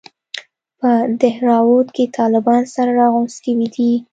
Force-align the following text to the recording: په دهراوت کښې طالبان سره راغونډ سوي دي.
په 0.79 0.89
دهراوت 1.21 1.87
کښې 1.95 2.05
طالبان 2.17 2.61
سره 2.75 2.91
راغونډ 2.99 3.29
سوي 3.37 3.67
دي. 3.75 3.91